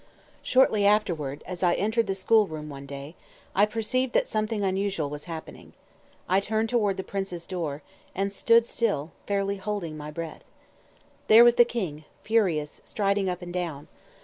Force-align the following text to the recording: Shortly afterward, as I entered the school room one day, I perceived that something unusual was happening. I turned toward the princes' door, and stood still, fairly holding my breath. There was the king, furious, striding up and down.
Shortly 0.41 0.83
afterward, 0.83 1.43
as 1.45 1.61
I 1.61 1.75
entered 1.75 2.07
the 2.07 2.15
school 2.15 2.47
room 2.47 2.69
one 2.69 2.87
day, 2.87 3.13
I 3.53 3.67
perceived 3.67 4.13
that 4.13 4.25
something 4.25 4.63
unusual 4.63 5.11
was 5.11 5.25
happening. 5.25 5.73
I 6.27 6.39
turned 6.39 6.69
toward 6.69 6.97
the 6.97 7.03
princes' 7.03 7.45
door, 7.45 7.83
and 8.15 8.33
stood 8.33 8.65
still, 8.65 9.11
fairly 9.27 9.57
holding 9.57 9.95
my 9.95 10.09
breath. 10.09 10.43
There 11.27 11.43
was 11.43 11.53
the 11.53 11.65
king, 11.65 12.05
furious, 12.23 12.81
striding 12.83 13.29
up 13.29 13.43
and 13.43 13.53
down. 13.53 13.89